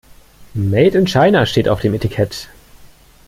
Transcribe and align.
Made 0.55 0.95
in 0.97 1.05
China 1.05 1.45
steht 1.45 1.69
auf 1.69 1.81
dem 1.81 1.93
Etikett. 1.93 2.49